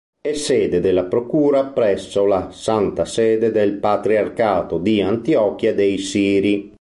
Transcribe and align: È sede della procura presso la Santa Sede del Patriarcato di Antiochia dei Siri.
È 0.19 0.33
sede 0.33 0.79
della 0.79 1.03
procura 1.03 1.63
presso 1.63 2.25
la 2.25 2.49
Santa 2.51 3.05
Sede 3.05 3.51
del 3.51 3.73
Patriarcato 3.73 4.79
di 4.79 4.99
Antiochia 4.99 5.75
dei 5.75 5.99
Siri. 5.99 6.69